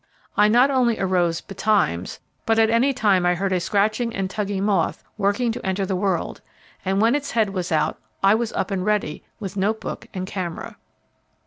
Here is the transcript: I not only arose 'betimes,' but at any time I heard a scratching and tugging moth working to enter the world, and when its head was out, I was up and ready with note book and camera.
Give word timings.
I 0.35 0.47
not 0.47 0.71
only 0.71 0.97
arose 0.99 1.41
'betimes,' 1.41 2.19
but 2.47 2.57
at 2.57 2.71
any 2.71 2.91
time 2.91 3.23
I 3.23 3.35
heard 3.35 3.53
a 3.53 3.59
scratching 3.59 4.15
and 4.15 4.31
tugging 4.31 4.63
moth 4.65 5.03
working 5.15 5.51
to 5.51 5.63
enter 5.63 5.85
the 5.85 5.95
world, 5.95 6.41
and 6.83 6.99
when 6.99 7.13
its 7.13 7.29
head 7.29 7.51
was 7.51 7.71
out, 7.71 7.99
I 8.23 8.33
was 8.33 8.51
up 8.53 8.71
and 8.71 8.83
ready 8.83 9.23
with 9.39 9.55
note 9.57 9.79
book 9.79 10.07
and 10.11 10.25
camera. 10.25 10.77